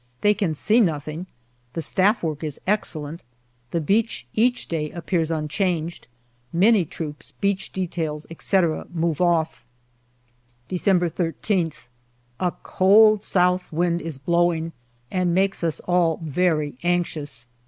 [0.21, 1.27] They can see nothing.
[1.73, 3.21] The Staff work is excellent.
[3.69, 6.07] The beach each day appears unchanged.
[6.51, 9.63] Many troops, beach details, etc., move off.
[10.67, 11.85] December 13th.
[12.39, 14.71] A cold south wind is blowing
[15.11, 17.45] and makes us all very anxious.